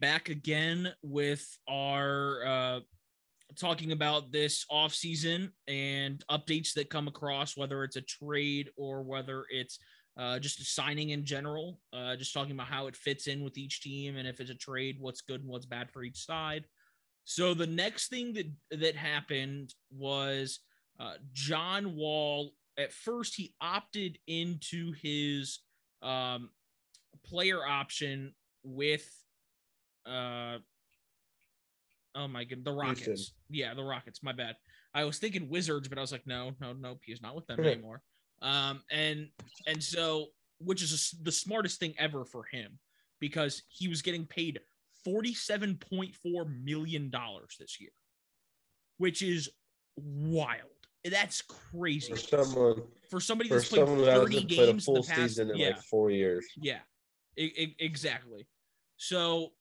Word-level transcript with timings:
back 0.00 0.28
again 0.28 0.92
with 1.02 1.46
our 1.68 2.46
uh 2.46 2.80
talking 3.56 3.92
about 3.92 4.30
this 4.30 4.64
off 4.70 4.94
season 4.94 5.50
and 5.66 6.22
updates 6.30 6.72
that 6.74 6.90
come 6.90 7.08
across, 7.08 7.56
whether 7.56 7.82
it's 7.84 7.96
a 7.96 8.02
trade 8.02 8.70
or 8.76 9.02
whether 9.02 9.44
it's 9.50 9.78
uh, 10.18 10.38
just 10.38 10.60
a 10.60 10.64
signing 10.64 11.10
in 11.10 11.24
general. 11.24 11.80
Uh, 11.92 12.16
just 12.16 12.34
talking 12.34 12.52
about 12.52 12.66
how 12.66 12.86
it 12.86 12.96
fits 12.96 13.26
in 13.26 13.42
with 13.42 13.56
each 13.56 13.80
team 13.80 14.16
and 14.16 14.28
if 14.28 14.40
it's 14.40 14.50
a 14.50 14.54
trade, 14.54 14.96
what's 14.98 15.22
good 15.22 15.40
and 15.40 15.48
what's 15.48 15.66
bad 15.66 15.90
for 15.90 16.02
each 16.02 16.24
side. 16.24 16.64
So 17.24 17.54
the 17.54 17.66
next 17.66 18.08
thing 18.08 18.32
that 18.34 18.50
that 18.78 18.96
happened 18.96 19.74
was 19.90 20.60
uh, 20.98 21.14
John 21.32 21.94
Wall. 21.94 22.52
At 22.78 22.92
first, 22.92 23.34
he 23.34 23.54
opted 23.60 24.18
into 24.26 24.92
his 25.02 25.60
um, 26.00 26.50
player 27.26 27.66
option 27.66 28.34
with 28.62 29.06
uh 30.08 30.58
oh 32.14 32.28
my 32.28 32.44
god 32.44 32.64
the 32.64 32.72
rockets 32.72 33.04
Houston. 33.04 33.36
yeah 33.50 33.74
the 33.74 33.82
rockets 33.82 34.22
my 34.22 34.32
bad 34.32 34.56
i 34.94 35.04
was 35.04 35.18
thinking 35.18 35.48
wizards 35.48 35.88
but 35.88 35.98
i 35.98 36.00
was 36.00 36.12
like 36.12 36.26
no 36.26 36.52
no 36.60 36.72
nope 36.72 37.00
he's 37.04 37.22
not 37.22 37.34
with 37.34 37.46
them 37.46 37.60
anymore 37.64 38.02
um 38.42 38.82
and 38.90 39.28
and 39.66 39.82
so 39.82 40.26
which 40.60 40.82
is 40.82 41.14
the 41.22 41.32
smartest 41.32 41.78
thing 41.78 41.94
ever 41.98 42.24
for 42.24 42.44
him 42.50 42.78
because 43.20 43.62
he 43.68 43.88
was 43.88 44.02
getting 44.02 44.26
paid 44.26 44.58
47.4 45.06 46.64
million 46.64 47.10
dollars 47.10 47.56
this 47.58 47.80
year 47.80 47.90
which 48.96 49.22
is 49.22 49.48
wild 49.96 50.68
that's 51.04 51.42
crazy 51.42 52.12
For 52.12 52.18
someone, 52.18 52.82
for 53.10 53.20
somebody 53.20 53.48
for 53.48 53.56
that's 53.56 53.68
played 53.68 53.80
someone 53.86 53.98
who 53.98 54.04
30 54.04 54.34
hasn't 54.34 54.50
played 54.50 54.76
a 54.76 54.80
full 54.80 54.94
the 54.96 55.02
past 55.02 55.14
season 55.20 55.50
in 55.50 55.56
yeah 55.56 55.68
like 55.68 55.82
four 55.82 56.10
years. 56.10 56.44
yeah, 56.60 56.80
exactly. 57.36 58.46
So 58.96 59.52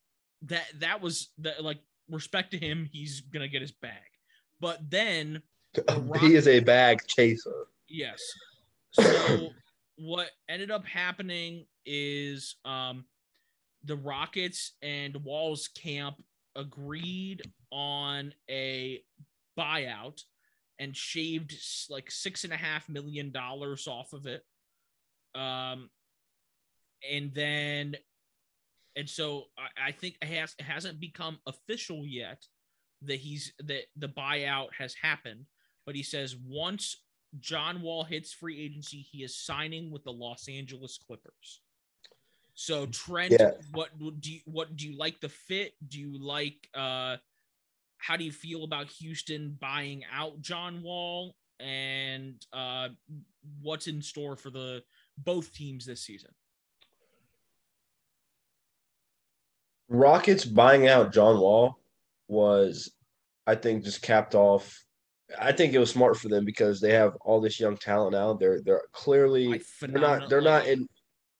that 0.44 0.66
that 0.80 1.02
was 1.02 1.30
that 1.40 1.64
like 1.64 1.80
respect 2.10 2.52
to 2.52 2.58
him, 2.58 2.88
he's 2.92 3.22
gonna 3.22 3.48
get 3.48 3.62
his 3.62 3.72
bag. 3.72 3.94
But 4.60 4.90
then 4.90 5.42
The 5.74 6.18
he 6.22 6.36
is 6.36 6.48
a 6.48 6.60
bag 6.60 7.02
chaser. 7.08 7.68
yes, 7.88 8.22
so 8.92 9.50
what 9.98 10.30
ended 10.50 10.72
up 10.72 10.86
happening 10.86 11.66
is 11.86 12.56
um 12.66 13.06
the 13.84 13.96
Rockets 13.96 14.74
and 14.82 15.16
Wall's 15.24 15.68
camp 15.70 16.22
agreed 16.56 17.42
on 17.72 18.34
a 18.50 19.02
buyout 19.58 20.24
and 20.80 20.96
shaved 20.96 21.54
like 21.90 22.12
six 22.12 22.44
and 22.44 22.54
a 22.54 22.58
half 22.58 22.90
million 22.90 23.32
dollars 23.32 23.88
off 23.88 24.14
of 24.14 24.26
it. 24.26 24.44
Um, 25.36 25.90
and 27.10 27.34
then, 27.34 27.96
and 28.98 29.08
so 29.09 29.45
I, 29.58 29.88
I 29.90 29.92
think 29.92 30.17
it 30.22 30.28
has 30.28 30.56
it 30.59 30.64
hasn't 30.64 31.00
become 31.00 31.40
official 31.45 32.06
yet 32.06 32.44
that 33.03 33.20
he's 33.20 33.53
that 33.59 33.84
the 33.95 34.09
buyout 34.09 34.70
has 34.78 34.94
happened, 35.02 35.45
but 35.86 35.95
he 35.95 36.03
says 36.03 36.36
once 36.45 37.03
John 37.40 37.81
Wall 37.81 38.03
hits 38.03 38.34
free 38.34 38.59
agency, 38.59 38.98
he 39.12 39.23
is 39.23 39.38
signing 39.38 39.92
with 39.92 40.03
the 40.03 40.12
Los 40.12 40.50
Angeles 40.50 40.98
Clippers. 41.06 41.62
So 42.56 42.88
Trent, 42.88 43.34
Yeah. 43.34 43.52
what 43.72 43.90
what 44.00 44.20
do 44.20 44.34
you 44.34 44.40
what 44.45 44.75
do 44.75 44.88
you 44.88 44.98
like 44.98 45.20
the 45.20 45.30
fit? 45.30 45.73
Do 45.88 46.00
you 46.00 46.18
like 46.18 46.68
uh 46.73 47.18
how 48.00 48.18
do 48.18 48.23
you 48.23 48.31
feel 48.31 48.64
about 48.64 48.90
Houston 49.00 49.58
buying 49.62 50.03
out 50.12 50.42
John 50.42 50.81
Wall 50.81 51.36
and 51.59 52.44
uh 52.53 52.90
what's 53.62 53.88
in 53.88 54.02
store 54.02 54.36
for 54.36 54.50
the 54.50 54.81
both 55.20 55.53
teams 55.53 55.86
this 55.86 56.02
season? 56.02 56.31
Rockets 59.90 60.46
buying 60.46 60.88
out 60.88 61.14
John 61.14 61.40
Wall 61.40 61.80
was, 62.28 62.92
I 63.46 63.56
think, 63.56 63.84
just 63.84 64.02
capped 64.02 64.36
off. 64.36 64.84
I 65.40 65.52
think 65.52 65.74
it 65.74 65.80
was 65.80 65.90
smart 65.90 66.18
for 66.18 66.30
them 66.30 66.46
because 66.46 66.80
they 66.80 66.94
have 66.94 67.16
all 67.22 67.42
this 67.42 67.59
young 67.59 67.78
talent 67.78 68.14
now. 68.14 68.34
They're 68.34 68.62
they're 68.62 68.84
clearly 68.94 69.47
Like, 69.47 69.66
they're 69.81 70.00
not 70.00 70.30
they're 70.30 70.42
not 70.42 70.68
in 70.68 70.88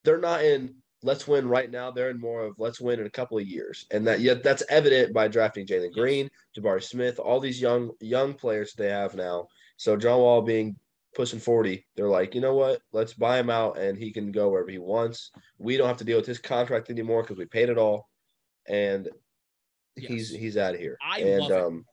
they're 0.04 0.20
not 0.20 0.44
in 0.44 0.76
let's 1.04 1.28
win 1.28 1.48
right 1.48 1.70
now. 1.70 1.92
They're 1.92 2.10
in 2.10 2.20
more 2.20 2.42
of 2.42 2.56
let's 2.58 2.82
win 2.82 3.00
in 3.00 3.06
a 3.06 3.10
couple 3.10 3.38
of 3.38 3.48
years, 3.48 3.86
and 3.92 4.06
that 4.08 4.20
yet 4.20 4.44
that's 4.44 4.64
evident 4.70 5.14
by 5.14 5.28
drafting 5.28 5.66
Jalen 5.66 5.94
Green, 5.94 6.30
Jabari 6.58 6.84
Smith, 6.84 7.20
all 7.20 7.40
these 7.40 7.62
young 7.62 7.92
young 8.02 8.34
players 8.34 8.74
they 8.74 8.90
have 8.90 9.16
now. 9.16 9.48
So 9.78 9.96
John 9.96 10.20
Wall 10.20 10.42
being 10.42 10.76
pushing 11.16 11.40
forty, 11.40 11.86
they're 11.96 12.10
like, 12.10 12.36
you 12.36 12.42
know 12.42 12.56
what? 12.56 12.82
Let's 12.92 13.14
buy 13.14 13.40
him 13.40 13.50
out, 13.50 13.78
and 13.78 13.98
he 13.98 14.12
can 14.12 14.32
go 14.32 14.50
wherever 14.50 14.70
he 14.70 14.80
wants. 14.80 15.32
We 15.60 15.78
don't 15.78 15.88
have 15.88 15.98
to 15.98 16.04
deal 16.04 16.18
with 16.18 16.26
his 16.26 16.40
contract 16.40 16.90
anymore 16.90 17.22
because 17.22 17.38
we 17.38 17.46
paid 17.46 17.70
it 17.70 17.78
all, 17.78 18.10
and 18.68 19.10
he's 19.96 20.32
Yes. 20.32 20.40
he's 20.42 20.58
out 20.58 20.74
of 20.76 20.80
here. 20.80 20.98
I 21.02 21.20
and 21.20 21.42
love 21.42 21.52
um, 21.52 21.86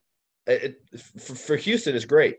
it, 0.46 0.78
it- 0.92 1.00
for, 1.00 1.34
for 1.34 1.56
Houston 1.56 1.94
it's 1.96 2.04
great, 2.04 2.36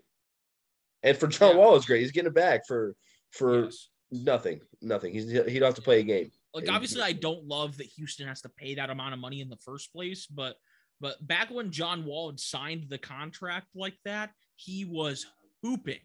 and 1.03 1.17
for 1.17 1.27
John 1.27 1.51
Yeah. 1.55 1.57
Wall 1.57 1.75
it's 1.75 1.85
great. 1.85 2.01
He's 2.01 2.11
getting 2.11 2.27
it 2.29 2.35
back 2.35 2.65
for 2.67 2.95
for 3.31 3.65
Yes. 3.65 3.89
nothing, 4.11 4.61
nothing. 4.81 5.13
He's 5.13 5.29
he 5.29 5.59
don't 5.59 5.63
have 5.67 5.75
to 5.75 5.81
play 5.81 5.99
a 5.99 6.03
game. 6.03 6.31
Like 6.53 6.69
obviously 6.69 7.01
I 7.01 7.11
don't 7.11 7.45
love 7.45 7.77
that 7.77 7.87
Houston 7.87 8.27
has 8.27 8.41
to 8.41 8.49
pay 8.49 8.75
that 8.75 8.89
amount 8.89 9.13
of 9.13 9.19
money 9.19 9.41
in 9.41 9.49
the 9.49 9.57
first 9.57 9.91
place, 9.91 10.25
but 10.27 10.55
but 11.01 11.25
back 11.27 11.49
when 11.51 11.71
John 11.71 12.05
Wall 12.05 12.29
had 12.29 12.39
signed 12.39 12.85
the 12.87 12.97
contract 12.97 13.67
like 13.75 13.97
that, 14.05 14.31
he 14.55 14.85
was 14.85 15.25
hooping. 15.61 15.99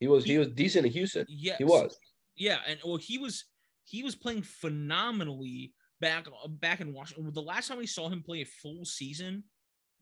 He 0.00 0.08
was 0.08 0.24
he 0.24 0.36
was 0.36 0.48
decent 0.48 0.86
in 0.86 0.92
Houston. 0.92 1.26
Yes. 1.28 1.58
He 1.58 1.64
was. 1.64 1.96
Yeah, 2.36 2.58
and 2.66 2.78
well, 2.84 2.96
he 2.96 3.18
was 3.18 3.44
he 3.84 4.02
was 4.02 4.14
playing 4.14 4.42
phenomenally 4.42 5.72
back 6.00 6.26
back 6.60 6.80
in 6.80 6.92
Washington. 6.92 7.30
The 7.32 7.40
last 7.42 7.68
time 7.68 7.78
we 7.78 7.86
saw 7.86 8.08
him 8.08 8.22
play 8.22 8.42
a 8.42 8.46
full 8.46 8.84
season, 8.84 9.44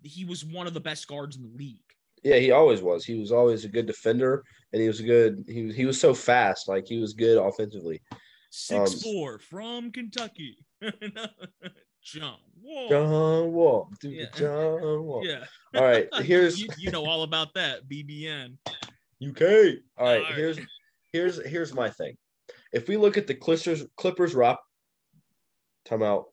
he 0.03 0.25
was 0.25 0.45
one 0.45 0.67
of 0.67 0.75
the 0.75 0.81
best 0.81 1.07
guards 1.09 1.37
in 1.37 1.43
the 1.43 1.57
league. 1.57 1.81
Yeah, 2.25 2.37
he 2.39 2.51
always 2.51 2.83
was. 2.83 3.05
He 3.05 3.19
was 3.19 3.31
always 3.33 3.65
a 3.65 3.69
good 3.69 3.87
defender, 3.87 4.43
and 4.73 4.83
he 4.83 4.89
was 4.89 5.01
a 5.01 5.05
good. 5.05 5.45
He 5.49 5.63
was 5.67 5.77
he 5.77 5.85
was 5.87 6.01
so 6.01 6.15
fast. 6.15 6.69
Like 6.69 6.87
he 6.87 6.99
was 6.99 7.13
good 7.15 7.39
offensively. 7.39 8.01
Six 8.51 8.95
Um, 8.95 9.01
four 9.01 9.39
from 9.39 9.93
Kentucky, 9.93 10.57
John 12.03 12.37
Wall. 12.63 12.89
John 12.89 13.53
Wall, 13.53 13.91
dude, 14.01 14.13
Yeah. 14.15 14.27
John 14.35 15.05
Wall. 15.05 15.23
Yeah, 15.25 15.45
All 15.75 15.85
right, 15.85 16.09
here's 16.23 16.59
you, 16.61 16.69
you 16.79 16.91
know 16.91 17.05
all 17.05 17.23
about 17.23 17.55
that 17.55 17.89
BBN. 17.89 18.57
UK. 19.27 19.43
All 19.43 19.49
right, 19.49 19.79
All 19.99 20.07
right. 20.07 20.35
here's 20.35 20.59
here's 21.13 21.45
here's 21.47 21.75
my 21.75 21.91
thing. 21.91 22.17
If 22.73 22.89
we 22.89 22.97
look 22.97 23.17
at 23.17 23.27
the 23.27 23.35
Clippers 23.35 23.85
Clippers 23.97 24.35
rock 25.91 26.01
time 26.01 26.07
out. 26.07 26.27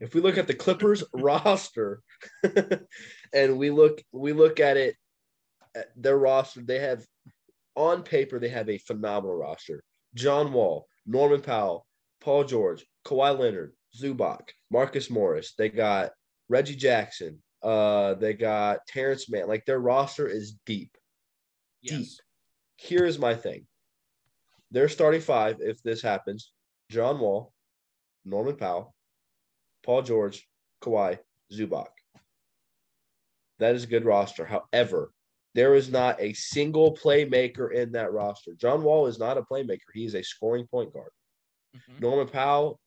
If 0.00 0.14
we 0.14 0.20
look 0.20 0.38
at 0.38 0.46
the 0.46 0.54
Clippers 0.54 1.04
roster 1.14 2.02
and 3.32 3.58
we 3.58 3.70
look 3.70 4.02
we 4.12 4.32
look 4.32 4.60
at 4.60 4.76
it 4.76 4.96
at 5.74 5.86
their 5.96 6.18
roster, 6.18 6.62
they 6.62 6.80
have 6.80 7.04
on 7.76 8.02
paper 8.02 8.38
they 8.38 8.48
have 8.48 8.68
a 8.68 8.78
phenomenal 8.78 9.36
roster. 9.36 9.82
John 10.14 10.52
Wall, 10.52 10.86
Norman 11.06 11.40
Powell, 11.40 11.86
Paul 12.20 12.44
George, 12.44 12.84
Kawhi 13.04 13.38
Leonard, 13.38 13.72
Zubac, 13.98 14.50
Marcus 14.70 15.10
Morris. 15.10 15.54
They 15.56 15.68
got 15.68 16.12
Reggie 16.48 16.76
Jackson. 16.76 17.42
Uh, 17.62 18.14
they 18.14 18.34
got 18.34 18.86
Terrence 18.86 19.28
Mann. 19.30 19.48
Like 19.48 19.64
their 19.64 19.80
roster 19.80 20.28
is 20.28 20.56
deep 20.66 20.90
Yes. 21.82 21.98
deep. 21.98 22.08
Here's 22.76 23.18
my 23.18 23.34
thing. 23.34 23.66
Their 24.70 24.88
starting 24.88 25.20
five, 25.20 25.56
if 25.60 25.82
this 25.82 26.02
happens, 26.02 26.52
John 26.90 27.18
Wall, 27.20 27.53
Norman 28.24 28.56
Powell, 28.56 28.94
Paul 29.82 30.02
George, 30.02 30.48
Kawhi, 30.82 31.18
Zubac. 31.52 31.88
That 33.58 33.74
is 33.74 33.84
a 33.84 33.88
good 33.88 34.04
roster. 34.04 34.44
However, 34.44 35.10
there 35.54 35.74
is 35.74 35.90
not 35.90 36.20
a 36.20 36.32
single 36.32 36.96
playmaker 36.96 37.72
in 37.72 37.92
that 37.92 38.12
roster. 38.12 38.54
John 38.54 38.82
Wall 38.82 39.06
is 39.06 39.18
not 39.18 39.38
a 39.38 39.42
playmaker. 39.42 39.78
He 39.92 40.04
is 40.04 40.14
a 40.14 40.22
scoring 40.22 40.66
point 40.66 40.92
guard. 40.92 41.10
Mhm. 41.76 42.00
Norman 42.00 42.28
Powell, 42.28 42.80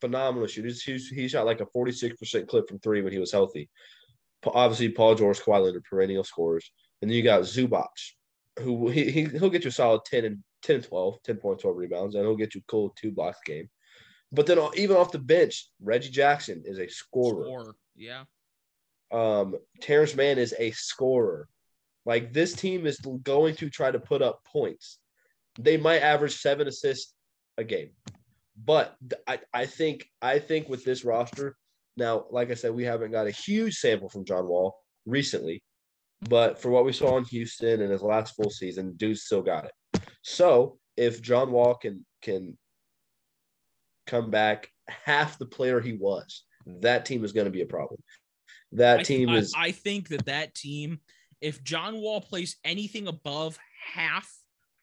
phenomenal 0.00 0.46
shooter. 0.46 0.68
He's- 0.68 1.06
He 1.08 1.26
shot 1.28 1.46
like 1.46 1.60
a 1.60 1.66
46% 1.66 2.48
clip 2.48 2.68
from 2.68 2.78
three 2.78 3.02
when 3.02 3.12
he 3.12 3.18
was 3.18 3.32
healthy. 3.32 3.68
Obviously, 4.44 4.90
Paul 4.90 5.16
George, 5.16 5.40
Kawhi 5.40 5.60
Leonard, 5.64 5.82
perennial 5.84 6.22
scorers. 6.22 6.70
And 7.02 7.10
then 7.10 7.16
you 7.16 7.24
got 7.24 7.42
Zubac, 7.42 7.88
who 8.60 8.88
he, 8.88 9.10
he, 9.10 9.24
he'll 9.24 9.50
get 9.50 9.64
you 9.64 9.68
a 9.68 9.72
solid 9.72 10.04
10 10.04 10.24
and 10.24 10.44
10 10.62 10.76
and 10.76 10.84
12, 10.84 11.20
10 11.24 11.38
points, 11.38 11.62
12 11.62 11.76
rebounds, 11.76 12.14
and 12.14 12.24
he'll 12.24 12.36
get 12.36 12.54
you 12.54 12.62
cool 12.68 12.90
two 12.90 13.10
blocks 13.10 13.40
game. 13.44 13.68
But 14.32 14.46
then 14.46 14.58
even 14.76 14.96
off 14.96 15.12
the 15.12 15.18
bench, 15.18 15.68
Reggie 15.80 16.10
Jackson 16.10 16.62
is 16.64 16.78
a 16.78 16.88
scorer. 16.88 17.44
Score. 17.44 17.74
Yeah. 17.94 18.24
Um, 19.12 19.56
Terrence 19.80 20.14
Mann 20.14 20.38
is 20.38 20.54
a 20.58 20.72
scorer. 20.72 21.48
Like 22.04 22.32
this 22.32 22.54
team 22.54 22.86
is 22.86 22.98
going 22.98 23.56
to 23.56 23.70
try 23.70 23.90
to 23.90 23.98
put 23.98 24.22
up 24.22 24.44
points. 24.44 24.98
They 25.58 25.76
might 25.76 26.02
average 26.02 26.36
seven 26.36 26.68
assists 26.68 27.14
a 27.56 27.64
game, 27.64 27.90
but 28.62 28.96
I, 29.26 29.40
I 29.52 29.66
think 29.66 30.06
I 30.20 30.38
think 30.38 30.68
with 30.68 30.84
this 30.84 31.04
roster 31.04 31.56
now, 31.96 32.26
like 32.30 32.50
I 32.50 32.54
said, 32.54 32.74
we 32.74 32.84
haven't 32.84 33.10
got 33.10 33.26
a 33.26 33.30
huge 33.30 33.76
sample 33.76 34.08
from 34.08 34.24
John 34.24 34.46
Wall 34.46 34.76
recently, 35.06 35.62
but 36.28 36.60
for 36.60 36.70
what 36.70 36.84
we 36.84 36.92
saw 36.92 37.16
in 37.16 37.24
Houston 37.24 37.80
and 37.80 37.90
his 37.90 38.02
last 38.02 38.36
full 38.36 38.50
season, 38.50 38.94
dude 38.96 39.18
still 39.18 39.42
got 39.42 39.64
it. 39.64 40.02
So 40.22 40.78
if 40.96 41.22
John 41.22 41.50
Wall 41.50 41.74
can 41.74 42.04
can 42.22 42.56
come 44.06 44.30
back 44.30 44.70
half 44.88 45.38
the 45.38 45.46
player 45.46 45.80
he 45.80 45.92
was, 45.94 46.44
that 46.80 47.04
team 47.04 47.24
is 47.24 47.32
going 47.32 47.46
to 47.46 47.50
be 47.50 47.62
a 47.62 47.66
problem. 47.66 48.00
That 48.72 49.00
I, 49.00 49.02
team 49.02 49.28
is 49.30 49.52
I, 49.56 49.70
think 49.72 50.08
that 50.08 50.26
that 50.26 50.54
team, 50.54 51.00
if 51.40 51.62
John 51.62 52.00
Wall 52.00 52.20
plays 52.20 52.56
anything 52.64 53.06
above 53.06 53.58
half 53.94 54.30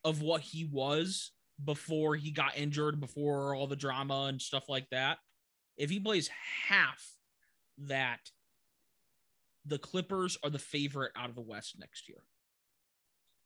of 0.04 0.22
what 0.22 0.42
he 0.42 0.66
was 0.66 1.32
before 1.64 2.16
he 2.16 2.32
got 2.32 2.58
injured, 2.58 3.00
before 3.00 3.56
all 3.56 3.68
the 3.68 3.76
drama 3.76 4.26
and 4.30 4.42
stuff 4.42 4.70
like 4.70 4.90
that, 4.92 5.18
if 5.78 5.90
he 5.90 6.00
plays 6.00 6.30
half 6.68 7.04
that, 7.80 8.20
the 9.66 9.78
Clippers 9.78 10.38
are 10.44 10.50
the 10.50 10.60
favorite 10.60 11.12
out 11.16 11.30
of 11.30 11.36
the 11.36 11.42
West 11.42 11.78
next 11.80 12.08
year. 12.10 12.24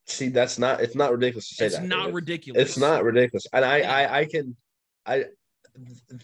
see 0.08 0.30
that's 0.30 0.58
not 0.58 0.82
it's 0.82 0.96
not 0.96 1.12
ridiculous 1.12 1.50
to 1.50 1.56
say 1.56 1.66
that 1.68 1.74
It's 1.74 1.82
that. 1.82 1.88
not 1.88 1.98
David. 2.06 2.16
ridiculous. 2.16 2.62
It's 2.70 2.78
not 2.78 3.04
ridiculous. 3.04 3.48
And 3.54 3.64
I. 3.66 3.82
I 3.82 4.20
I 4.20 4.26
can 4.26 4.56
I 5.06 5.26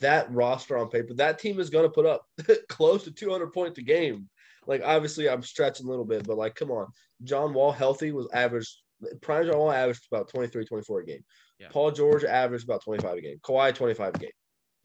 that 0.01 0.31
roster 0.31 0.77
on 0.77 0.89
paper, 0.89 1.13
that 1.15 1.39
team 1.39 1.59
is 1.59 1.69
going 1.69 1.85
to 1.85 1.91
put 1.91 2.05
up 2.05 2.25
close 2.69 3.03
to 3.03 3.11
200 3.11 3.51
points 3.53 3.77
a 3.79 3.81
game. 3.81 4.29
Like 4.65 4.81
obviously 4.83 5.29
I'm 5.29 5.43
stretching 5.43 5.87
a 5.87 5.89
little 5.89 6.05
bit, 6.05 6.25
but 6.25 6.37
like 6.37 6.55
come 6.55 6.71
on. 6.71 6.87
John 7.23 7.53
Wall 7.53 7.71
healthy 7.71 8.11
was 8.11 8.27
averaged 8.33 8.77
prime 9.21 9.45
John 9.45 9.57
Wall 9.57 9.71
averaged 9.71 10.07
about 10.11 10.29
23 10.29 10.65
24 10.65 10.99
a 10.99 11.05
game. 11.05 11.25
Yeah. 11.59 11.67
Paul 11.69 11.91
George 11.91 12.23
averaged 12.23 12.63
about 12.63 12.83
25 12.83 13.17
a 13.17 13.21
game. 13.21 13.39
Kawhi 13.43 13.73
25 13.75 14.15
a 14.15 14.17
game. 14.17 14.29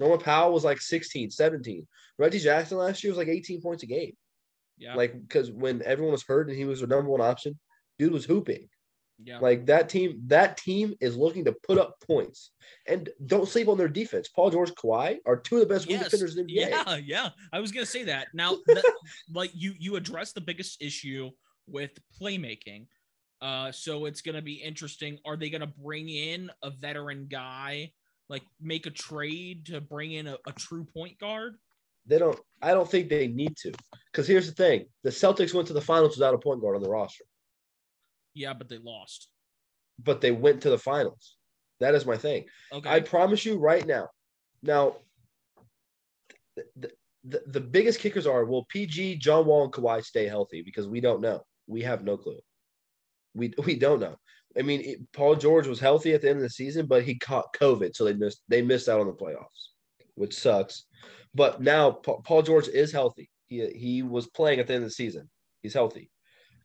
Norman 0.00 0.18
Powell 0.18 0.52
was 0.52 0.64
like 0.64 0.80
16, 0.80 1.30
17. 1.30 1.86
Reggie 2.18 2.38
Jackson 2.38 2.78
last 2.78 3.02
year 3.02 3.10
was 3.10 3.18
like 3.18 3.28
18 3.28 3.60
points 3.60 3.82
a 3.82 3.86
game. 3.86 4.12
Yeah. 4.76 4.94
Like 4.94 5.20
because 5.20 5.50
when 5.50 5.82
everyone 5.84 6.12
was 6.12 6.24
hurt 6.24 6.48
and 6.48 6.56
he 6.56 6.64
was 6.64 6.80
the 6.80 6.86
number 6.86 7.10
one 7.10 7.20
option, 7.20 7.58
dude 7.98 8.12
was 8.12 8.24
hooping. 8.24 8.68
Yeah. 9.22 9.38
Like 9.40 9.66
that 9.66 9.88
team, 9.88 10.22
that 10.26 10.56
team 10.56 10.94
is 11.00 11.16
looking 11.16 11.44
to 11.46 11.54
put 11.66 11.76
up 11.78 11.96
points. 12.06 12.52
And 12.86 13.08
don't 13.26 13.48
sleep 13.48 13.68
on 13.68 13.76
their 13.76 13.88
defense. 13.88 14.28
Paul 14.28 14.50
George, 14.50 14.72
Kawhi 14.74 15.18
are 15.26 15.36
two 15.36 15.56
of 15.56 15.60
the 15.68 15.74
best 15.74 15.88
wing 15.88 15.96
Yes. 15.96 16.04
defenders 16.04 16.36
in 16.36 16.46
the 16.46 16.52
NBA. 16.52 16.70
Yeah, 16.70 16.96
yeah. 16.96 17.28
I 17.52 17.58
was 17.58 17.72
gonna 17.72 17.86
say 17.86 18.04
that. 18.04 18.28
Now, 18.32 18.56
that, 18.66 18.84
like 19.32 19.50
you, 19.54 19.74
you 19.78 19.96
address 19.96 20.32
the 20.32 20.40
biggest 20.40 20.80
issue 20.80 21.30
with 21.66 21.90
playmaking. 22.20 22.86
Uh, 23.40 23.72
so 23.72 24.06
it's 24.06 24.20
gonna 24.20 24.42
be 24.42 24.54
interesting. 24.54 25.18
Are 25.24 25.36
they 25.36 25.50
gonna 25.50 25.72
bring 25.82 26.08
in 26.08 26.50
a 26.62 26.70
veteran 26.70 27.26
guy, 27.28 27.92
like 28.28 28.42
make 28.60 28.86
a 28.86 28.90
trade 28.90 29.66
to 29.66 29.80
bring 29.80 30.12
in 30.12 30.28
a, 30.28 30.36
a 30.46 30.52
true 30.52 30.84
point 30.84 31.18
guard? 31.18 31.56
They 32.06 32.18
don't. 32.18 32.38
I 32.62 32.72
don't 32.72 32.90
think 32.90 33.08
they 33.08 33.26
need 33.28 33.56
to. 33.58 33.72
Because 34.12 34.26
here's 34.26 34.46
the 34.46 34.54
thing: 34.54 34.86
the 35.04 35.10
Celtics 35.10 35.54
went 35.54 35.66
to 35.68 35.74
the 35.74 35.80
finals 35.80 36.16
without 36.16 36.34
a 36.34 36.38
point 36.38 36.60
guard 36.60 36.76
on 36.76 36.82
the 36.82 36.88
roster, 36.88 37.24
Yeah, 38.34 38.54
but 38.54 38.68
they 38.68 38.78
lost. 38.78 39.28
but 40.02 40.20
they 40.20 40.30
went 40.30 40.62
to 40.62 40.70
the 40.70 40.78
finals. 40.78 41.36
That 41.80 41.94
is 41.94 42.06
my 42.06 42.16
thing. 42.16 42.44
Okay. 42.72 42.88
I 42.90 43.00
promise 43.00 43.44
you 43.44 43.56
right 43.58 43.86
now. 43.86 44.08
Now, 44.62 44.96
the, 46.76 46.90
the, 47.24 47.42
the 47.46 47.60
biggest 47.60 48.00
kickers 48.00 48.26
are 48.26 48.44
will 48.44 48.64
PG, 48.66 49.16
John 49.16 49.46
Wall, 49.46 49.64
and 49.64 49.72
Kawhi 49.72 50.04
stay 50.04 50.26
healthy 50.26 50.62
because 50.62 50.88
we 50.88 51.00
don't 51.00 51.20
know. 51.20 51.42
We 51.66 51.82
have 51.82 52.02
no 52.04 52.16
clue. 52.16 52.40
We 53.34 53.52
we 53.64 53.76
don't 53.76 54.00
know. 54.00 54.16
I 54.58 54.62
mean, 54.62 54.80
it- 54.80 55.12
Paul 55.12 55.36
George 55.36 55.66
was 55.66 55.78
healthy 55.80 56.14
at 56.14 56.22
the 56.22 56.28
end 56.30 56.38
of 56.38 56.42
the 56.42 56.50
season, 56.50 56.86
but 56.86 57.02
he 57.04 57.18
caught 57.18 57.52
COVID, 57.54 57.94
so 57.94 58.04
they 58.04 58.14
missed 58.14 58.42
they 58.48 58.62
missed 58.62 58.88
out 58.88 59.00
on 59.00 59.06
the 59.06 59.12
playoffs, 59.12 59.70
which 60.14 60.34
sucks. 60.34 60.86
But 61.34 61.60
now 61.60 61.90
Pa- 61.92 62.20
Paul 62.22 62.42
George 62.42 62.68
is 62.68 62.90
healthy. 62.92 63.30
He 63.46 63.66
he 63.68 64.02
was 64.02 64.26
playing 64.28 64.58
at 64.60 64.66
the 64.66 64.74
end 64.74 64.84
of 64.84 64.90
the 64.90 64.94
season. 64.94 65.28
He's 65.62 65.74
healthy. 65.74 66.10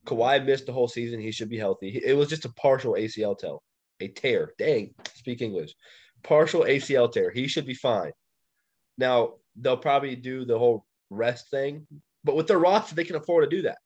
Kawhi 0.05 0.45
missed 0.45 0.65
the 0.65 0.73
whole 0.73 0.87
season. 0.87 1.19
He 1.19 1.31
should 1.31 1.49
be 1.49 1.57
healthy. 1.57 2.01
It 2.03 2.13
was 2.13 2.29
just 2.29 2.45
a 2.45 2.53
partial 2.53 2.93
ACL 2.93 3.37
tear, 3.37 3.57
a 3.99 4.07
tear. 4.07 4.53
Dang, 4.57 4.93
speak 5.15 5.41
English. 5.41 5.73
Partial 6.23 6.63
ACL 6.63 7.11
tear. 7.11 7.31
He 7.31 7.47
should 7.47 7.65
be 7.65 7.73
fine. 7.73 8.11
Now 8.97 9.35
they'll 9.55 9.77
probably 9.77 10.15
do 10.15 10.45
the 10.45 10.57
whole 10.57 10.85
rest 11.09 11.49
thing, 11.49 11.87
but 12.23 12.35
with 12.35 12.47
their 12.47 12.59
roster, 12.59 12.95
they 12.95 13.03
can 13.03 13.15
afford 13.15 13.49
to 13.49 13.55
do 13.55 13.63
that. 13.63 13.77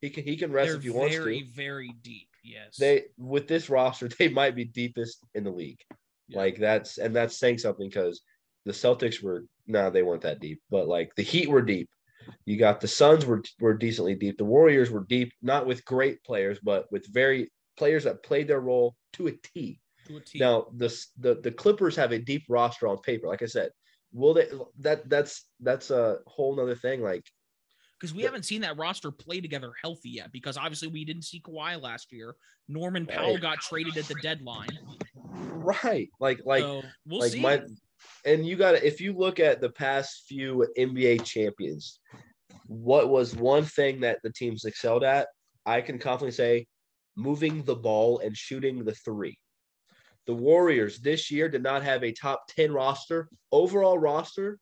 He 0.00 0.10
can 0.10 0.24
he 0.24 0.36
can 0.36 0.52
rest 0.52 0.68
They're 0.68 0.76
if 0.76 0.82
he 0.82 0.90
wants 0.90 1.16
very, 1.16 1.40
to. 1.42 1.50
very 1.54 1.94
deep. 2.02 2.28
Yes. 2.44 2.76
They 2.78 3.04
with 3.16 3.48
this 3.48 3.68
roster, 3.68 4.08
they 4.18 4.28
might 4.28 4.54
be 4.54 4.64
deepest 4.64 5.24
in 5.34 5.44
the 5.44 5.50
league. 5.50 5.80
Yeah. 6.28 6.38
Like 6.38 6.58
that's 6.58 6.98
and 6.98 7.14
that's 7.14 7.38
saying 7.38 7.58
something 7.58 7.88
because 7.88 8.22
the 8.64 8.72
Celtics 8.72 9.22
were 9.22 9.44
no, 9.66 9.84
nah, 9.84 9.90
they 9.90 10.02
weren't 10.02 10.22
that 10.22 10.40
deep, 10.40 10.60
but 10.70 10.88
like 10.88 11.14
the 11.16 11.22
Heat 11.22 11.48
were 11.48 11.62
deep. 11.62 11.88
You 12.44 12.56
got 12.56 12.80
the 12.80 12.88
Suns 12.88 13.26
were 13.26 13.42
were 13.60 13.74
decently 13.74 14.14
deep. 14.14 14.38
The 14.38 14.44
Warriors 14.44 14.90
were 14.90 15.04
deep, 15.08 15.32
not 15.42 15.66
with 15.66 15.84
great 15.84 16.22
players, 16.24 16.58
but 16.62 16.90
with 16.90 17.06
very 17.12 17.50
players 17.76 18.04
that 18.04 18.22
played 18.22 18.48
their 18.48 18.60
role 18.60 18.96
to 19.14 19.28
a 19.28 19.32
T. 19.32 19.80
to 20.06 20.16
a 20.16 20.20
team. 20.20 20.40
Now 20.40 20.66
the 20.74 20.88
the 21.18 21.36
the 21.42 21.52
Clippers 21.52 21.96
have 21.96 22.12
a 22.12 22.18
deep 22.18 22.44
roster 22.48 22.88
on 22.88 22.98
paper. 22.98 23.28
Like 23.28 23.42
I 23.42 23.46
said, 23.46 23.70
will 24.12 24.34
they? 24.34 24.48
That 24.78 25.08
that's 25.08 25.44
that's 25.60 25.90
a 25.90 26.18
whole 26.26 26.56
nother 26.56 26.74
thing. 26.76 27.02
Like 27.02 27.24
because 27.98 28.14
we 28.14 28.22
Yeah. 28.22 28.28
haven't 28.28 28.44
seen 28.44 28.60
that 28.60 28.76
roster 28.76 29.10
play 29.10 29.40
together 29.40 29.72
healthy 29.82 30.10
yet. 30.10 30.30
Because 30.32 30.56
obviously 30.56 30.88
we 30.88 31.04
didn't 31.04 31.22
see 31.22 31.40
Kawhi 31.40 31.80
last 31.80 32.12
year. 32.12 32.36
Norman 32.68 33.06
Powell 33.06 33.32
Right. 33.34 33.42
got 33.42 33.60
traded 33.60 33.96
at 33.96 34.06
the 34.06 34.14
deadline. 34.22 34.78
right, 35.50 36.08
like 36.20 36.40
like 36.44 36.62
so 36.62 36.82
we'll 37.06 37.20
like 37.20 37.32
see. 37.32 37.40
my 37.40 37.60
and 38.24 38.46
you 38.46 38.56
got 38.56 38.72
to 38.72 38.86
if 38.86 39.00
you 39.00 39.12
look 39.12 39.40
at 39.40 39.60
the 39.60 39.70
past 39.70 40.24
few 40.28 40.66
NBA 40.78 41.24
champions, 41.24 42.00
what 42.66 43.08
was 43.08 43.34
one 43.34 43.64
thing 43.64 44.00
that 44.00 44.18
the 44.22 44.32
teams 44.32 44.64
excelled 44.64 45.04
at? 45.04 45.28
I 45.66 45.80
can 45.80 45.98
confidently 45.98 46.32
say 46.32 46.66
moving 47.16 47.62
the 47.64 47.76
ball 47.76 48.20
and 48.20 48.36
shooting 48.36 48.84
the 48.84 48.94
three. 48.94 49.38
The 50.26 50.34
Warriors 50.34 50.98
this 50.98 51.30
year 51.30 51.48
did 51.48 51.62
not 51.62 51.82
have 51.82 52.04
a 52.04 52.12
top 52.12 52.42
10 52.48 52.72
roster, 52.72 53.28
overall 53.50 53.98
roster. 53.98 54.58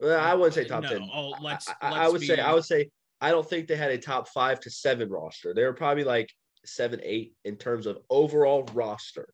Well, 0.00 0.18
I 0.18 0.34
wouldn't 0.34 0.54
say 0.54 0.64
top 0.64 0.82
no, 0.82 0.88
10. 0.88 1.10
Oh, 1.12 1.34
let's. 1.42 1.68
I, 1.68 1.74
I- 1.82 1.88
I 1.88 2.00
let's 2.00 2.12
would 2.12 2.20
be, 2.22 2.26
say 2.26 2.40
I 2.40 2.52
would 2.52 2.64
say 2.64 2.90
I 3.20 3.30
don't 3.30 3.48
think 3.48 3.66
they 3.66 3.76
had 3.76 3.90
a 3.90 3.98
top 3.98 4.28
five 4.28 4.60
to 4.60 4.70
seven 4.70 5.08
roster. 5.10 5.54
They 5.54 5.64
were 5.64 5.72
probably 5.72 6.04
like 6.04 6.30
seven, 6.64 7.00
eight 7.02 7.34
in 7.44 7.56
terms 7.56 7.86
of 7.86 7.98
overall 8.10 8.64
roster 8.74 9.28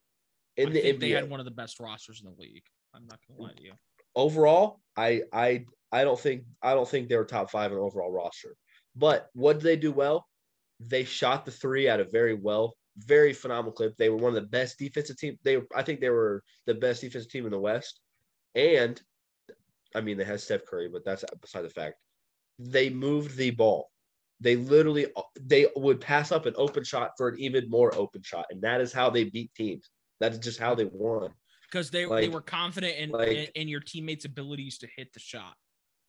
in 0.57 0.69
I 0.69 0.73
the 0.73 0.81
think 0.83 0.97
NBA. 0.99 1.01
they 1.01 1.11
had 1.11 1.31
one 1.31 1.41
of 1.41 1.47
the 1.47 1.51
best 1.53 1.81
rosters 1.81 2.23
in 2.25 2.31
the 2.31 2.41
league. 2.41 2.63
I'm 2.95 3.07
not 3.07 3.21
gonna 3.29 3.41
lie 3.41 3.53
to 3.55 3.63
you. 3.63 3.73
overall, 4.15 4.81
I 4.97 5.23
I 5.33 5.65
I 5.93 6.05
don't 6.05 6.19
think 6.19 6.45
I 6.63 6.75
don't 6.75 6.89
think 6.89 7.09
they 7.09 7.17
were 7.17 7.25
top 7.25 7.51
five 7.51 7.73
in 7.73 7.79
overall 7.79 8.13
roster. 8.13 8.57
But 8.97 9.29
what 9.35 9.55
did 9.55 9.63
they 9.63 9.77
do 9.77 9.93
well? 9.93 10.27
They 10.81 11.05
shot 11.05 11.45
the 11.45 11.51
three 11.53 11.89
at 11.89 12.01
a 12.01 12.05
very 12.05 12.35
well, 12.35 12.75
very 12.97 13.33
phenomenal 13.33 13.73
clip. 13.73 13.97
They 13.97 14.11
were 14.11 14.17
one 14.17 14.31
of 14.37 14.43
the 14.43 14.49
best 14.49 14.79
defensive 14.79 15.17
team. 15.19 15.39
They 15.45 15.61
I 15.75 15.83
think 15.83 16.01
they 16.01 16.11
were 16.11 16.43
the 16.67 16.75
best 16.75 17.01
defensive 17.01 17.31
team 17.31 17.47
in 17.47 17.53
the 17.53 17.61
West. 17.61 18.01
And 18.55 19.01
I 19.95 20.01
mean 20.01 20.17
they 20.19 20.25
had 20.25 20.41
Steph 20.41 20.67
Curry, 20.67 20.89
but 20.89 21.05
that's 21.05 21.25
beside 21.41 21.63
the 21.63 21.71
fact. 21.71 21.97
They 22.59 22.91
moved 22.91 23.37
the 23.37 23.51
ball. 23.51 23.91
They 24.41 24.57
literally 24.57 25.07
they 25.41 25.67
would 25.77 26.01
pass 26.01 26.33
up 26.33 26.47
an 26.47 26.55
open 26.57 26.85
shot 26.85 27.13
for 27.17 27.29
an 27.29 27.39
even 27.41 27.71
more 27.71 27.95
open 27.95 28.23
shot, 28.23 28.47
and 28.51 28.63
that 28.63 28.81
is 28.81 28.93
how 28.93 29.11
they 29.11 29.25
beat 29.25 29.55
teams. 29.55 29.91
That 30.21 30.33
is 30.33 30.39
just 30.39 30.59
how 30.59 30.75
they 30.75 30.87
won. 30.87 31.33
Because 31.73 31.91
they 31.91 32.05
they 32.05 32.29
were 32.29 32.43
confident 32.43 32.97
in, 32.99 33.11
like- 33.11 33.29
in 33.29 33.47
in 33.55 33.69
your 33.69 33.81
teammates' 33.81 34.25
abilities 34.25 34.79
to 34.79 34.89
hit 34.95 35.13
the 35.13 35.21
shot, 35.21 35.57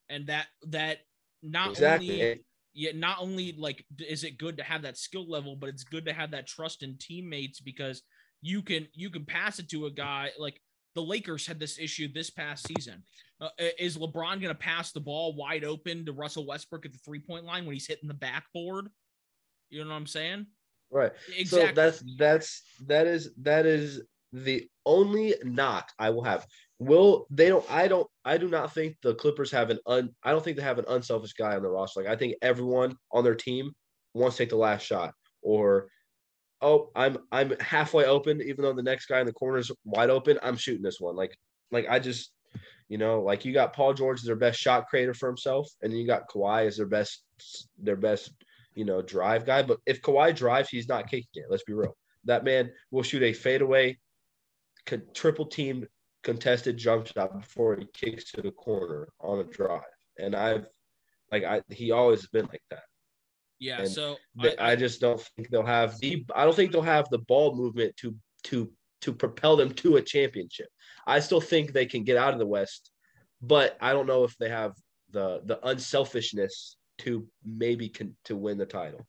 and 0.10 0.28
that 0.28 0.48
that 0.68 1.00
not 1.42 1.72
Exactly. 1.72 2.22
only 2.22 2.46
yeah 2.74 2.92
not 2.94 3.18
only 3.20 3.54
like 3.58 3.86
is 4.00 4.24
it 4.24 4.38
good 4.38 4.58
to 4.58 4.64
have 4.64 4.82
that 4.82 4.98
skill 4.98 5.30
level, 5.30 5.56
but 5.56 5.70
it's 5.70 5.84
good 5.84 6.06
to 6.06 6.14
have 6.14 6.32
that 6.32 6.48
trust 6.48 6.84
in 6.84 6.98
teammates 6.98 7.60
because 7.62 8.04
you 8.42 8.62
can 8.62 8.88
you 8.94 9.10
can 9.10 9.26
pass 9.26 9.60
it 9.60 9.70
to 9.70 9.86
a 9.86 9.92
guy 9.92 10.32
like 10.38 10.60
the 10.96 11.02
Lakers 11.02 11.48
had 11.48 11.60
this 11.60 11.80
issue 11.80 12.08
this 12.12 12.30
past 12.30 12.68
season. 12.68 13.04
Uh, 13.42 13.50
is 13.80 13.98
LeBron 13.98 14.40
going 14.40 14.42
to 14.50 14.56
pass 14.56 14.92
the 14.92 15.00
ball 15.00 15.34
wide 15.36 15.64
open 15.64 16.06
to 16.06 16.14
Russell 16.14 16.46
Westbrook 16.46 16.86
at 16.86 16.94
the 16.94 17.00
three 17.00 17.20
point 17.20 17.46
line 17.46 17.66
when 17.66 17.74
he's 17.74 17.88
hitting 17.88 18.08
the 18.08 18.14
backboard? 18.14 18.90
You 19.70 19.84
know 19.84 19.90
what 19.90 19.96
I'm 19.96 20.08
saying? 20.08 20.46
Right. 20.92 21.12
Exactly. 21.36 21.68
So 21.70 21.74
that's 21.74 22.04
that's 22.18 22.62
that 22.86 23.08
is 23.08 23.32
that 23.38 23.66
is 23.66 24.02
the 24.34 24.68
only 24.86 25.36
knock 25.44 25.92
I 26.00 26.10
will 26.10 26.24
have. 26.24 26.46
Will 26.80 27.28
they 27.30 27.50
don't 27.50 27.66
I 27.72 27.88
don't 27.88 28.08
I 28.26 28.38
do 28.38 28.50
not 28.50 28.74
think 28.74 28.98
the 29.02 29.14
Clippers 29.14 29.52
have 29.52 29.70
an 29.70 29.80
un 29.86 30.10
I 30.24 30.32
don't 30.32 30.44
think 30.44 30.58
they 30.58 30.64
have 30.64 30.80
an 30.80 30.86
unselfish 30.90 31.34
guy 31.34 31.56
on 31.56 31.62
the 31.62 31.70
roster. 31.70 32.02
Like 32.02 32.10
I 32.10 32.16
think 32.16 32.36
everyone 32.42 32.98
on 33.12 33.24
their 33.24 33.36
team 33.36 33.72
wants 34.14 34.38
to 34.38 34.44
take 34.44 34.50
the 34.50 34.58
last 34.58 34.84
shot 34.86 35.14
or 35.44 35.88
oh 36.62 36.90
I'm 36.96 37.20
I'm 37.32 37.54
halfway 37.60 38.06
open 38.06 38.42
even 38.42 38.64
though 38.64 38.74
the 38.74 38.84
next 38.84 39.06
guy 39.06 39.20
in 39.20 39.28
the 39.28 39.34
corner 39.34 39.60
is 39.60 39.72
wide 39.86 40.10
open. 40.10 40.40
I'm 40.42 40.58
shooting 40.58 40.84
this 40.84 41.00
one. 41.00 41.16
Like 41.16 41.38
like 41.72 41.86
I 41.88 42.00
just 42.00 42.34
you 42.90 42.98
know 42.98 43.22
like 43.22 43.46
you 43.46 43.54
got 43.54 43.74
Paul 43.74 43.94
George 43.94 44.20
as 44.20 44.26
their 44.26 44.36
best 44.36 44.60
shot 44.60 44.88
creator 44.88 45.14
for 45.14 45.30
himself 45.30 45.70
and 45.82 45.92
then 45.92 46.00
you 46.00 46.08
got 46.08 46.28
Kawhi 46.28 46.66
as 46.66 46.78
their 46.78 46.88
best 46.88 47.24
their 47.78 47.96
best 47.96 48.34
you 48.74 48.84
know 48.84 49.04
drive 49.04 49.46
guy. 49.46 49.62
But 49.62 49.78
if 49.86 50.02
Kawhi 50.02 50.36
drives, 50.36 50.70
he's 50.70 50.90
not 50.90 51.10
kicking 51.10 51.28
it. 51.36 51.46
Let's 51.50 51.64
be 51.64 51.74
real. 51.74 51.96
That 52.26 52.44
man 52.44 52.72
will 52.92 53.04
shoot 53.04 53.22
a 53.22 53.34
fadeaway, 53.34 54.00
con- 54.86 55.04
triple 55.14 55.46
team 55.46 55.88
contested 56.24 56.78
jump 56.78 57.08
shot 57.08 57.40
before 57.40 57.76
he 57.76 57.88
kicks 57.94 58.32
to 58.32 58.42
the 58.42 58.52
corner 58.52 59.10
on 59.20 59.40
a 59.40 59.44
drive. 59.44 59.82
And 60.18 60.36
I've 60.36 60.68
like 61.32 61.44
I 61.44 61.62
he 61.70 61.92
always 61.92 62.28
been 62.28 62.46
like 62.46 62.64
that. 62.70 62.84
yeah. 63.60 63.80
and 63.80 63.90
So 63.90 64.18
Th- 64.42 64.56
I, 64.60 64.76
just 64.76 65.02
don't 65.02 65.20
think 65.36 65.50
they'll 65.50 65.66
have 65.66 66.00
the 66.00 66.26
I 66.36 66.46
don't 66.46 66.56
think 66.56 66.72
they'll 66.72 66.82
have 66.82 67.10
the 67.10 67.20
ball 67.20 67.56
movement 67.56 67.96
to 67.98 68.16
to 68.46 68.72
to 69.02 69.14
propel 69.14 69.58
them 69.58 69.74
to 69.74 69.98
a 69.98 70.02
championship. 70.02 70.68
I 71.06 71.20
still 71.20 71.42
think 71.42 71.74
they 71.74 71.86
can 71.86 72.04
get 72.04 72.18
out 72.18 72.34
of 72.34 72.40
the 72.40 72.48
West, 72.48 72.92
but 73.42 73.78
I 73.82 73.92
don't 73.92 74.08
know 74.08 74.24
if 74.24 74.38
they 74.38 74.50
have 74.50 74.74
the 75.12 75.42
the 75.46 75.66
unselfishness 75.68 76.78
to 77.00 77.28
maybe 77.44 77.90
con- 77.90 78.16
to 78.26 78.36
win 78.36 78.58
the 78.58 78.66
title. 78.66 79.06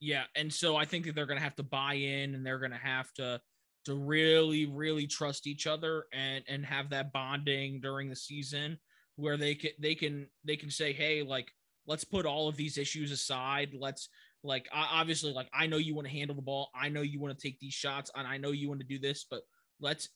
Yeah, 0.00 0.24
and 0.36 0.52
so 0.52 0.76
I 0.76 0.84
think 0.84 1.06
that 1.06 1.16
they're 1.16 1.26
going 1.26 1.38
to 1.38 1.44
have 1.44 1.56
to 1.56 1.64
buy 1.64 1.94
in, 1.94 2.34
and 2.34 2.46
they're 2.46 2.60
going 2.60 2.70
to 2.70 2.76
have 2.76 3.12
to 3.14 3.40
to 3.88 3.94
really, 3.94 4.66
really 4.66 5.06
trust 5.06 5.46
each 5.46 5.66
other 5.66 6.04
and 6.12 6.44
and 6.46 6.64
have 6.64 6.90
that 6.90 7.12
bonding 7.12 7.80
during 7.80 8.08
the 8.08 8.16
season 8.16 8.78
where 9.16 9.36
they 9.36 9.54
can 9.54 9.70
they 9.80 9.94
can 9.94 10.28
they 10.44 10.56
can 10.56 10.70
say, 10.70 10.92
hey, 10.92 11.22
like 11.22 11.50
let's 11.86 12.04
put 12.04 12.26
all 12.26 12.48
of 12.48 12.56
these 12.56 12.76
issues 12.76 13.10
aside. 13.10 13.70
Let's 13.78 14.10
like 14.44 14.68
obviously 14.72 15.32
like 15.32 15.48
I 15.52 15.66
know 15.66 15.78
you 15.78 15.94
want 15.94 16.06
to 16.06 16.12
handle 16.12 16.36
the 16.36 16.42
ball, 16.42 16.70
I 16.74 16.90
know 16.90 17.00
you 17.00 17.18
want 17.18 17.36
to 17.36 17.42
take 17.42 17.58
these 17.60 17.74
shots, 17.74 18.10
and 18.14 18.26
I 18.26 18.36
know 18.36 18.50
you 18.50 18.68
want 18.68 18.80
to 18.80 18.86
do 18.86 18.98
this, 18.98 19.24
but 19.28 19.40
let's 19.80 20.10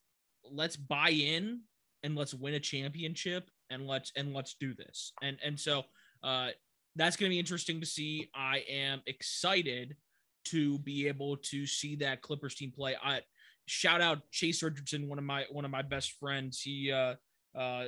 let's 0.50 0.76
buy 0.76 1.11
in 1.11 1.61
and 2.02 2.14
let's 2.14 2.35
win 2.35 2.55
a 2.55 2.61
championship 2.61 3.50
and 3.71 3.87
let's 3.87 4.12
and 4.17 4.35
let's 4.35 4.55
do 4.61 4.75
this. 4.75 5.12
And 5.23 5.38
and 5.43 5.59
so 5.59 5.85
uh 6.23 6.49
that's 6.95 7.17
going 7.17 7.31
to 7.31 7.35
be 7.35 7.38
interesting 7.38 7.81
to 7.81 7.87
see. 7.87 8.29
I 8.35 8.64
am 8.69 9.00
excited 9.07 9.97
to 10.45 10.79
be 10.81 11.09
able 11.09 11.38
to 11.38 11.67
see 11.67 11.97
that 11.97 12.21
Clippers 12.21 12.55
team 12.55 12.71
play. 12.71 12.97
I 13.02 13.21
shout 13.66 14.00
out 14.00 14.31
Chase 14.31 14.62
Richardson, 14.62 15.09
one 15.09 15.19
of 15.19 15.25
my 15.25 15.45
one 15.50 15.64
of 15.64 15.71
my 15.71 15.83
best 15.83 16.12
friends. 16.19 16.61
He 16.61 16.92
uh 16.92 17.14
uh 17.57 17.87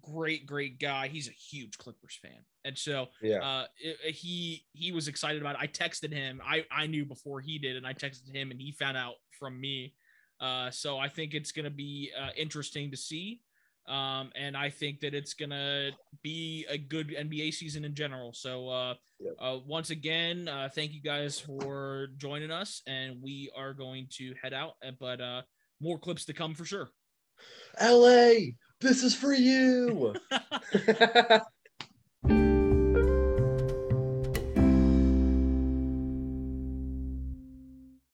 great 0.00 0.46
great 0.46 0.78
guy. 0.78 1.08
He's 1.08 1.28
a 1.28 1.32
huge 1.32 1.78
Clippers 1.78 2.18
fan. 2.20 2.44
And 2.64 2.76
so 2.76 3.08
yeah. 3.20 3.38
uh 3.38 3.66
it, 3.78 4.14
he 4.14 4.64
he 4.72 4.92
was 4.92 5.08
excited 5.08 5.40
about 5.40 5.56
it. 5.56 5.60
I 5.60 5.66
texted 5.66 6.12
him. 6.12 6.40
I 6.44 6.64
I 6.70 6.86
knew 6.86 7.04
before 7.04 7.40
he 7.40 7.58
did 7.58 7.76
and 7.76 7.86
I 7.86 7.92
texted 7.92 8.34
him 8.34 8.50
and 8.50 8.60
he 8.60 8.72
found 8.72 8.96
out 8.96 9.14
from 9.38 9.60
me. 9.60 9.94
Uh 10.40 10.70
so 10.70 10.98
I 10.98 11.08
think 11.08 11.34
it's 11.34 11.52
going 11.52 11.64
to 11.64 11.70
be 11.70 12.10
uh, 12.18 12.30
interesting 12.36 12.90
to 12.90 12.96
see. 12.96 13.40
Um, 13.88 14.30
and 14.36 14.56
I 14.56 14.70
think 14.70 15.00
that 15.00 15.12
it's 15.12 15.34
gonna 15.34 15.90
be 16.22 16.64
a 16.68 16.78
good 16.78 17.08
NBA 17.08 17.52
season 17.52 17.84
in 17.84 17.94
general. 17.94 18.32
So, 18.32 18.68
uh. 18.68 18.94
Uh, 19.38 19.58
once 19.66 19.90
again, 19.90 20.48
uh, 20.48 20.68
thank 20.74 20.92
you 20.92 21.00
guys 21.00 21.38
for 21.38 22.08
joining 22.16 22.50
us, 22.50 22.82
and 22.86 23.16
we 23.22 23.50
are 23.56 23.74
going 23.74 24.06
to 24.12 24.34
head 24.42 24.52
out. 24.52 24.72
Uh, 24.86 24.92
but 24.98 25.20
uh, 25.20 25.42
more 25.80 25.98
clips 25.98 26.24
to 26.26 26.32
come 26.32 26.54
for 26.54 26.64
sure. 26.64 26.90
LA, 27.80 28.34
this 28.80 29.02
is 29.02 29.14
for 29.14 29.32
you. 29.32 30.14